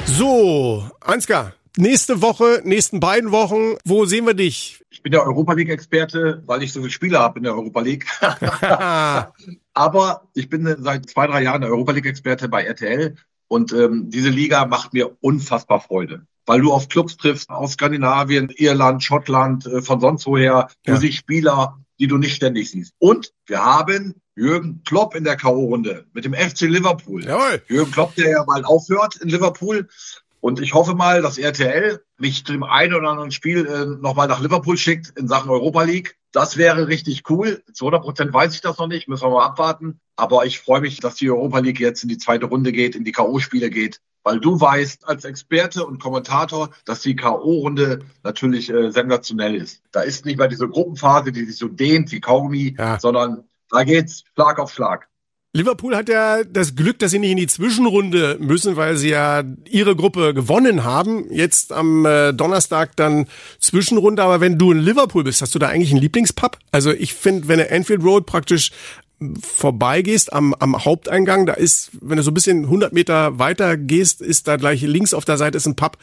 [0.05, 4.83] So, Ansgar, nächste Woche, nächsten beiden Wochen, wo sehen wir dich?
[4.89, 8.05] Ich bin der Europa League-Experte, weil ich so viele Spiele habe in der Europa League.
[9.73, 13.15] Aber ich bin seit zwei, drei Jahren der Europa League-Experte bei RTL
[13.47, 18.49] Und ähm, diese Liga macht mir unfassbar Freude weil du auf Clubs triffst aus Skandinavien,
[18.49, 20.67] Irland, Schottland, äh, von sonst woher.
[20.83, 20.97] Du ja.
[20.97, 22.95] siehst Spieler, die du nicht ständig siehst.
[22.97, 27.23] Und wir haben Jürgen Klopp in der K.O.-Runde mit dem FC Liverpool.
[27.23, 27.61] Jawohl.
[27.67, 29.87] Jürgen Klopp, der ja bald aufhört in Liverpool.
[30.41, 34.27] Und ich hoffe mal, dass RTL mich zu dem einen oder anderen Spiel äh, nochmal
[34.27, 36.17] nach Liverpool schickt in Sachen Europa League.
[36.31, 37.63] Das wäre richtig cool.
[37.73, 39.99] Zu 100 Prozent weiß ich das noch nicht, müssen wir mal abwarten.
[40.15, 43.03] Aber ich freue mich, dass die Europa League jetzt in die zweite Runde geht, in
[43.03, 48.91] die K.O.-Spiele geht weil du weißt als Experte und Kommentator, dass die K.O.-Runde natürlich äh,
[48.91, 49.81] sensationell ist.
[49.91, 52.99] Da ist nicht mehr diese Gruppenphase, die sich so dehnt wie Kaugummi, ja.
[52.99, 55.08] sondern da geht's Schlag auf Schlag.
[55.51, 59.43] Liverpool hat ja das Glück, dass sie nicht in die Zwischenrunde müssen, weil sie ja
[59.67, 61.25] ihre Gruppe gewonnen haben.
[61.31, 63.25] Jetzt am äh, Donnerstag dann
[63.59, 64.21] Zwischenrunde.
[64.21, 66.59] Aber wenn du in Liverpool bist, hast du da eigentlich einen Lieblingspub?
[66.71, 68.71] Also ich finde, wenn der Anfield Road praktisch
[69.41, 74.21] vorbeigehst am, am Haupteingang, da ist, wenn du so ein bisschen 100 Meter weiter gehst,
[74.21, 75.97] ist da gleich links auf der Seite ist ein Pub.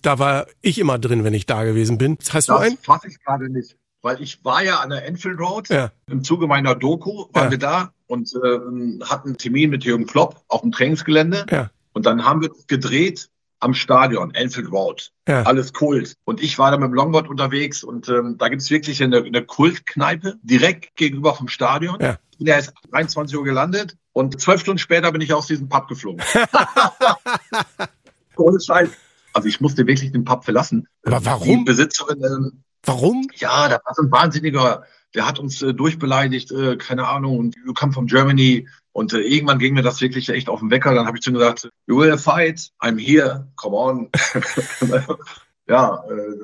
[0.00, 2.18] Da war ich immer drin, wenn ich da gewesen bin.
[2.30, 2.76] Hast das du einen?
[2.76, 5.68] Das fasse ich gerade nicht, weil ich war ja an der Enfield Road.
[5.68, 5.90] Ja.
[6.10, 7.50] Im Zuge meiner Doku waren ja.
[7.50, 11.46] wir da und äh, hatten einen Termin mit Jürgen Klopp auf dem Trainingsgelände.
[11.50, 11.70] Ja.
[11.92, 13.28] Und dann haben wir gedreht
[13.60, 15.12] am Stadion, Enfield Road.
[15.28, 15.44] Ja.
[15.44, 16.16] Alles Kult.
[16.24, 19.44] Und ich war da mit dem Longboard unterwegs und ähm, da gibt's wirklich eine, eine
[19.44, 21.98] Kultkneipe direkt gegenüber vom Stadion.
[22.00, 25.68] Ja bin ja erst 23 Uhr gelandet und zwölf Stunden später bin ich aus diesem
[25.68, 26.22] Pub geflogen.
[28.36, 28.90] Ohne Scheiß.
[29.32, 30.88] Also ich musste wirklich den Pub verlassen.
[31.04, 31.60] Aber warum?
[31.60, 32.62] Die Besitzerin.
[32.84, 33.28] Warum?
[33.36, 37.56] Ja, da war so ein Wahnsinniger, der hat uns äh, durchbeleidigt, äh, keine Ahnung, und
[37.64, 38.68] you come from Germany.
[38.92, 40.94] Und äh, irgendwann ging mir das wirklich echt auf den Wecker.
[40.94, 44.10] Dann habe ich zu ihm gesagt, you will fight, I'm here, come on.
[45.68, 46.36] ja, äh,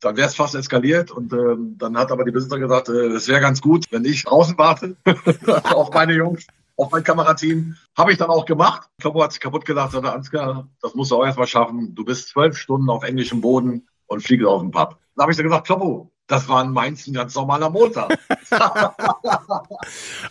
[0.00, 3.26] dann wäre es fast eskaliert und ähm, dann hat aber die Besitzer gesagt, äh, es
[3.26, 4.96] wäre ganz gut, wenn ich draußen warte
[5.64, 7.76] auf meine Jungs, auf mein Kamerateam.
[7.96, 8.88] Habe ich dann auch gemacht.
[9.00, 11.94] Kloppo hat sich kaputt gelacht, sagte Ansgar, das musst du auch erstmal schaffen.
[11.96, 14.98] Du bist zwölf Stunden auf englischem Boden und fliegst auf den Pub.
[15.14, 18.18] Dann habe ich dann gesagt, Kloppo, das war in Mainz ein ganz normaler Montag.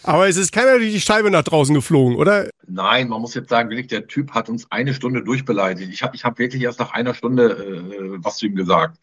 [0.03, 2.49] Aber es ist keiner durch die Scheibe nach draußen geflogen, oder?
[2.67, 5.91] Nein, man muss jetzt sagen, wirklich, der Typ hat uns eine Stunde durchbeleidigt.
[5.91, 8.99] Ich habe ich hab wirklich erst nach einer Stunde äh, was zu ihm gesagt.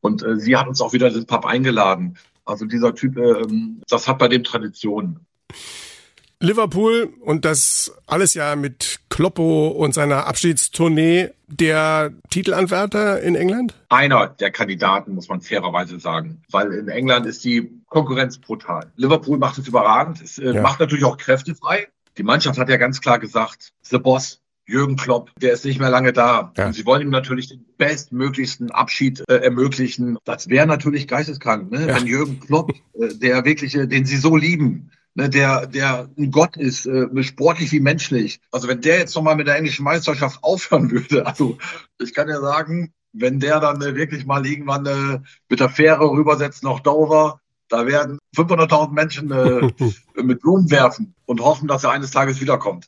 [0.00, 2.16] Und äh, sie hat uns auch wieder in den Pub eingeladen.
[2.44, 3.44] Also dieser Typ, äh,
[3.88, 5.20] das hat bei dem Tradition.
[6.42, 13.74] Liverpool und das alles ja mit Kloppo und seiner Abschiedstournee der Titelanwärter in England?
[13.90, 16.42] Einer der Kandidaten, muss man fairerweise sagen.
[16.50, 18.90] Weil in England ist die Konkurrenz brutal.
[18.96, 20.22] Liverpool macht es überragend.
[20.22, 20.62] Es äh, ja.
[20.62, 21.88] macht natürlich auch Kräfte frei.
[22.16, 25.90] Die Mannschaft hat ja ganz klar gesagt, The Boss, Jürgen Klopp, der ist nicht mehr
[25.90, 26.52] lange da.
[26.56, 26.66] Ja.
[26.66, 30.16] Und sie wollen ihm natürlich den bestmöglichsten Abschied äh, ermöglichen.
[30.24, 31.86] Das wäre natürlich geisteskrank, ne?
[31.86, 31.96] Ja.
[31.96, 36.56] wenn Jürgen Klopp, äh, der wirkliche, den sie so lieben, ne, der, der ein Gott
[36.56, 38.40] ist, äh, sportlich wie menschlich.
[38.50, 41.58] Also wenn der jetzt nochmal mit der englischen Meisterschaft aufhören würde, also
[41.98, 46.10] ich kann ja sagen, wenn der dann äh, wirklich mal irgendwann äh, mit der Fähre
[46.10, 51.90] rübersetzt nach Dover, da werden 500.000 Menschen äh, mit Blumen werfen und hoffen, dass er
[51.90, 52.86] eines Tages wiederkommt.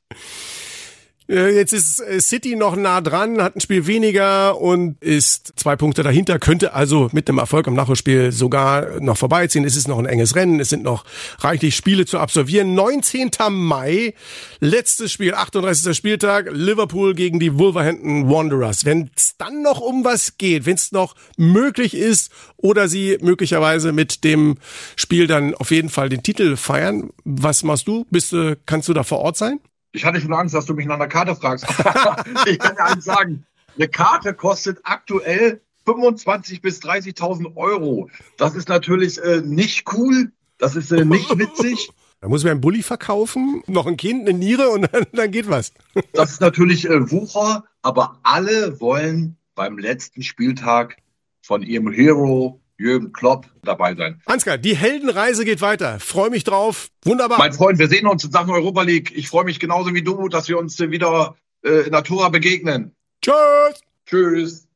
[1.32, 5.76] Äh, jetzt ist äh, City noch nah dran, hat ein Spiel weniger und ist zwei
[5.76, 9.64] Punkte dahinter, könnte also mit einem Erfolg am Nachholspiel sogar noch vorbeiziehen.
[9.64, 11.06] Es ist noch ein enges Rennen, es sind noch
[11.38, 12.74] reichlich Spiele zu absolvieren.
[12.74, 13.30] 19.
[13.48, 14.12] Mai,
[14.60, 15.96] letztes Spiel, 38.
[15.96, 18.84] Spieltag, Liverpool gegen die Wolverhampton Wanderers.
[18.84, 23.92] Wenn es dann noch um was geht, wenn es noch möglich ist oder sie möglicherweise
[23.92, 24.56] mit dem
[24.96, 28.04] Spiel dann auf jeden Fall den Titel feiern, was machst du?
[28.10, 29.60] Bist du, kannst du da vor Ort sein?
[29.92, 31.66] Ich hatte schon Angst, dass du mich nach einer Karte fragst.
[32.46, 33.46] ich kann dir eins sagen.
[33.76, 38.08] Eine Karte kostet aktuell 25 bis 30.000 Euro.
[38.38, 40.32] Das ist natürlich äh, nicht cool.
[40.58, 41.90] Das ist äh, nicht witzig.
[42.20, 45.50] Da muss man einen Bulli verkaufen, noch ein Kind, eine Niere und dann, dann geht
[45.50, 45.72] was.
[46.12, 50.96] das ist natürlich äh, Wucher, aber alle wollen beim letzten Spieltag
[51.42, 54.20] von ihrem Hero Jürgen Klopp dabei sein.
[54.26, 56.00] Ansgar, die Heldenreise geht weiter.
[56.00, 56.88] Freue mich drauf.
[57.04, 57.38] Wunderbar.
[57.38, 59.12] Mein Freund, wir sehen uns in Sachen Europa League.
[59.14, 62.94] Ich freue mich genauso wie du, dass wir uns wieder äh, in Natura begegnen.
[63.22, 63.80] Tschüss.
[64.06, 64.66] Tschüss.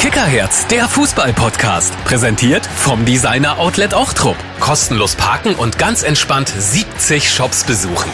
[0.00, 1.92] Kickerherz, der Fußball-Podcast.
[2.04, 4.36] Präsentiert vom Designer Outlet Ochtrup.
[4.60, 8.10] Kostenlos parken und ganz entspannt 70 Shops besuchen.